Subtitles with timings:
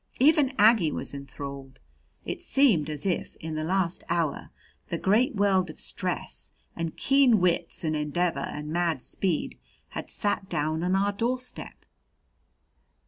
[0.19, 1.79] Even Aggie was enthralled.
[2.25, 4.49] It seemed as if, in the last hour,
[4.87, 9.59] the great world of stress and keen wits and endeavor and mad speed
[9.89, 11.85] had sat down on our door step.